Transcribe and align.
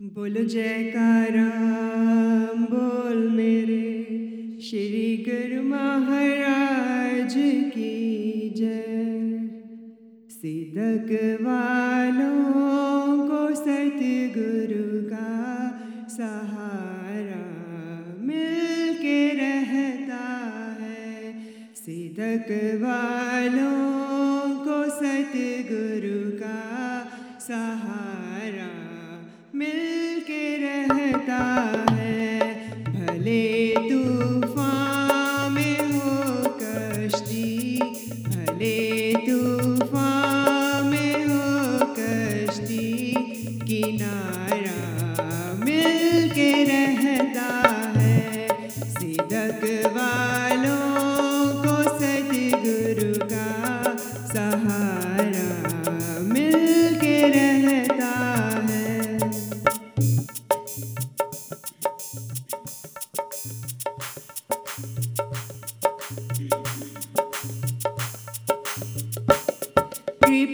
बोल 0.00 0.34
जयकारा 0.46 1.46
बोल 2.70 3.16
मेरे 3.28 3.86
श्री 4.62 5.24
गुरु 5.28 5.62
महाराज 5.68 7.34
की 7.74 8.50
जय। 8.56 9.48
सिदक 10.30 11.10
वालों 11.42 12.38
को 13.28 13.42
सतगुरु 13.54 15.02
का 15.10 15.34
सहारा 16.08 17.42
मिलके 18.20 19.28
रहता 19.34 20.24
है। 20.80 21.34
सिदक 21.74 22.48
वालों 22.82 23.76
को 24.58 24.78
सतगुरु 24.90 26.30
का 26.38 26.58
सहारा 27.40 28.77
मिल 29.58 30.20
के 30.26 30.42
रहता 30.56 31.38
है, 31.90 32.54
भले 32.88 33.74
तूफ़ान 33.88 35.52
में 35.52 35.92
हो 35.92 36.12
कश्ती, 36.62 37.78
भले 38.28 39.12
तूफ़ान 39.26 40.86
में 40.86 41.26
हो 41.26 41.94
कश्ती, 41.98 43.14
किनारा 43.68 44.78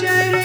change. 0.00 0.37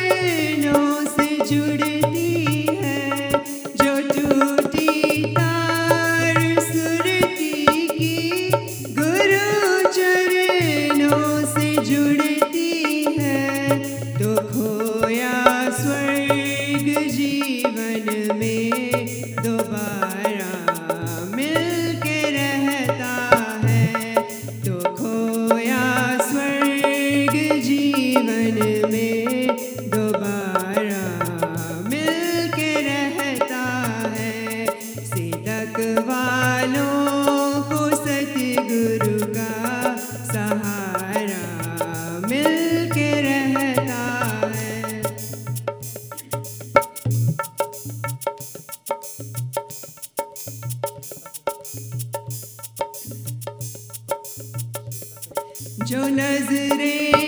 city. 56.78 57.22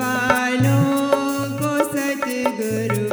बालो 0.00 0.78
को 1.60 1.70
सतगुरु 1.92 3.05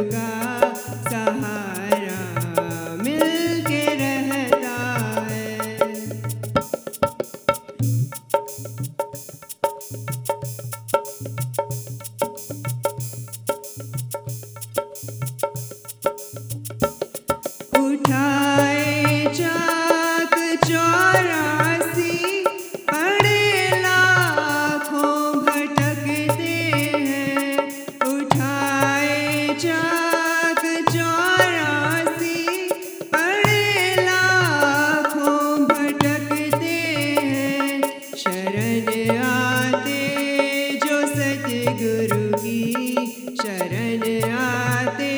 चरण 43.41 44.03
आते 44.31 45.11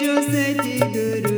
जो 0.00 0.14
सचगुरु 0.22 1.35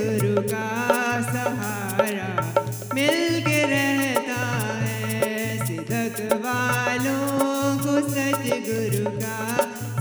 सतगुरु 0.00 0.42
का 0.42 0.66
सहारा 1.22 2.28
मिल 2.94 3.40
के 3.40 3.58
रहता 3.70 4.38
है 4.82 5.66
सिदक 5.66 6.16
वालों 6.44 7.24
को 7.78 7.94
सतगुरु 8.08 9.10
का 9.16 9.36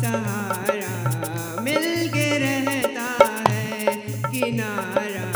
सहारा। 0.01 0.93
मिल 1.63 1.87
के 2.09 2.27
रहता 2.37 3.07
है 3.49 3.95
किनारा 4.31 5.27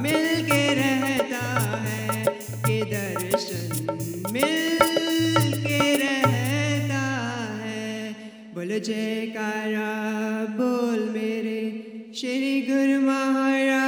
मिल 0.00 0.26
के 0.46 0.62
रहता 0.74 1.44
है 1.84 2.24
कि 2.66 2.80
दर्शन 2.94 3.68
मिल 4.32 5.52
के 5.66 5.82
रहता 6.04 7.04
है। 7.64 8.12
बोलो 8.54 8.78
जयकारा, 8.88 9.90
बोल 10.56 11.08
मेरे 11.10 11.60
श्री 12.16 12.54
गुरु 12.70 13.00
महाराज। 13.06 13.87